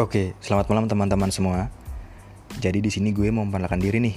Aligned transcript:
Oke, 0.00 0.32
selamat 0.40 0.72
malam 0.72 0.88
teman-teman 0.88 1.28
semua. 1.28 1.68
Jadi 2.64 2.80
di 2.80 2.88
sini 2.88 3.12
gue 3.12 3.28
mau 3.28 3.44
memperkenalkan 3.44 3.76
diri 3.76 4.00
nih. 4.00 4.16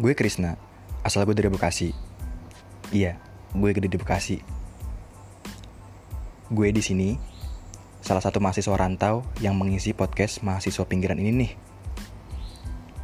Gue 0.00 0.16
Krisna, 0.16 0.56
asal 1.04 1.28
gue 1.28 1.36
dari 1.36 1.52
Bekasi. 1.52 1.92
Iya, 2.88 3.20
gue 3.52 3.70
gede 3.76 3.92
di 3.92 4.00
Bekasi. 4.00 4.40
Gue 6.48 6.72
di 6.72 6.80
sini 6.80 7.20
salah 8.00 8.24
satu 8.24 8.40
mahasiswa 8.40 8.72
rantau 8.72 9.20
yang 9.44 9.52
mengisi 9.60 9.92
podcast 9.92 10.40
mahasiswa 10.40 10.88
pinggiran 10.88 11.20
ini 11.20 11.36
nih. 11.36 11.52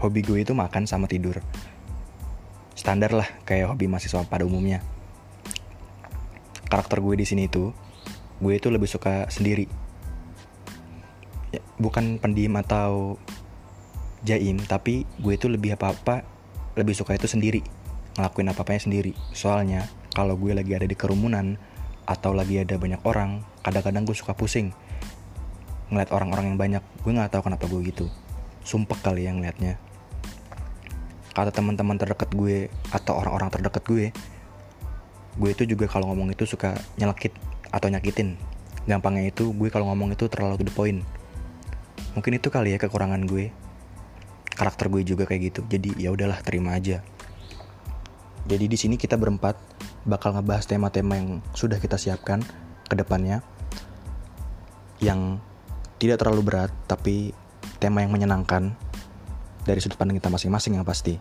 Hobi 0.01 0.25
gue 0.25 0.41
itu 0.41 0.57
makan 0.57 0.89
sama 0.89 1.05
tidur. 1.05 1.37
Standar 2.81 3.13
lah 3.13 3.29
kayak 3.45 3.77
hobi 3.77 3.93
mahasiswa 3.93 4.25
pada 4.25 4.49
umumnya. 4.49 4.81
Karakter 6.65 7.05
gue 7.05 7.13
di 7.21 7.29
sini 7.29 7.45
itu, 7.45 7.77
gue 8.41 8.53
itu 8.57 8.73
lebih 8.73 8.89
suka 8.89 9.29
sendiri 9.29 9.90
ya, 11.51 11.61
bukan 11.79 12.19
pendiam 12.23 12.59
atau 12.59 13.19
jaim 14.21 14.61
tapi 14.61 15.09
gue 15.19 15.33
itu 15.33 15.49
lebih 15.49 15.81
apa 15.81 15.97
apa 15.97 16.17
lebih 16.77 16.93
suka 16.93 17.17
itu 17.17 17.25
sendiri 17.25 17.65
ngelakuin 18.19 18.51
apa 18.51 18.63
apanya 18.67 18.83
sendiri. 18.85 19.13
Soalnya 19.33 19.87
kalau 20.13 20.35
gue 20.35 20.53
lagi 20.53 20.75
ada 20.75 20.87
di 20.87 20.97
kerumunan 20.99 21.55
atau 22.05 22.35
lagi 22.35 22.59
ada 22.59 22.75
banyak 22.75 23.01
orang 23.07 23.47
kadang-kadang 23.63 24.03
gue 24.03 24.17
suka 24.17 24.35
pusing 24.35 24.75
ngeliat 25.89 26.11
orang-orang 26.11 26.55
yang 26.55 26.59
banyak. 26.59 26.83
Gue 27.07 27.13
nggak 27.15 27.33
tahu 27.33 27.49
kenapa 27.49 27.65
gue 27.71 27.81
gitu. 27.87 28.07
Sumpah 28.67 28.99
kali 28.99 29.25
yang 29.25 29.39
ngeliatnya. 29.41 29.79
Kata 31.31 31.55
teman-teman 31.55 31.95
terdekat 31.97 32.35
gue 32.35 32.67
atau 32.91 33.15
orang-orang 33.17 33.49
terdekat 33.49 33.83
gue 33.87 34.07
gue 35.39 35.51
itu 35.55 35.63
juga 35.63 35.87
kalau 35.87 36.11
ngomong 36.11 36.35
itu 36.35 36.43
suka 36.43 36.75
nyelekit 36.99 37.33
atau 37.71 37.87
nyakitin. 37.87 38.35
Gampangnya 38.85 39.31
itu 39.31 39.55
gue 39.55 39.71
kalau 39.71 39.87
ngomong 39.95 40.13
itu 40.19 40.27
terlalu 40.27 40.59
to 40.59 40.67
the 40.67 40.75
point 40.75 41.07
mungkin 42.15 42.39
itu 42.39 42.49
kali 42.51 42.75
ya 42.75 42.79
kekurangan 42.79 43.25
gue. 43.27 43.53
Karakter 44.55 44.93
gue 44.93 45.03
juga 45.07 45.25
kayak 45.25 45.43
gitu. 45.53 45.61
Jadi 45.69 45.97
ya 46.01 46.13
udahlah 46.13 46.41
terima 46.45 46.77
aja. 46.77 47.01
Jadi 48.49 48.65
di 48.67 48.77
sini 48.77 48.97
kita 48.97 49.15
berempat 49.21 49.57
bakal 50.09 50.35
ngebahas 50.35 50.65
tema-tema 50.67 51.17
yang 51.17 51.29
sudah 51.53 51.79
kita 51.79 51.97
siapkan 51.97 52.41
ke 52.89 52.95
depannya. 52.97 53.45
Yang 55.01 55.41
tidak 56.01 56.21
terlalu 56.21 56.43
berat 56.45 56.73
tapi 56.89 57.33
tema 57.81 58.05
yang 58.05 58.13
menyenangkan 58.13 58.77
dari 59.65 59.81
sudut 59.81 59.97
pandang 59.97 60.17
kita 60.21 60.33
masing-masing 60.33 60.77
yang 60.77 60.85
pasti. 60.85 61.21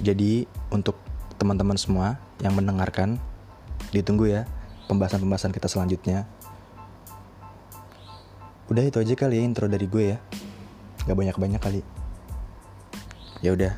Jadi 0.00 0.44
untuk 0.72 0.98
teman-teman 1.40 1.78
semua 1.78 2.16
yang 2.40 2.56
mendengarkan 2.56 3.16
ditunggu 3.94 4.26
ya 4.26 4.42
pembahasan-pembahasan 4.90 5.54
kita 5.54 5.70
selanjutnya 5.70 6.26
Udah 8.72 8.84
itu 8.84 8.96
aja 8.96 9.14
kali 9.16 9.40
ya 9.40 9.42
intro 9.44 9.68
dari 9.68 9.84
gue 9.84 10.16
ya. 10.16 10.18
Gak 11.04 11.16
banyak-banyak 11.16 11.60
kali. 11.60 11.80
Ya 13.44 13.52
udah. 13.52 13.76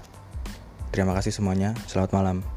Terima 0.95 1.13
kasih 1.19 1.35
semuanya. 1.35 1.75
Selamat 1.91 2.15
malam. 2.15 2.56